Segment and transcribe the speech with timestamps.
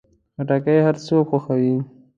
[0.35, 1.75] خټکی هر څوک خوښوي.